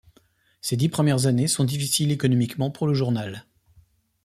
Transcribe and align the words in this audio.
Ces 0.61 0.77
dix 0.77 0.89
premières 0.89 1.27
années 1.27 1.45
sont 1.47 1.63
difficiles 1.63 2.11
économiquement 2.11 2.71
pour 2.71 2.87
le 2.87 2.95
journal. 2.95 3.45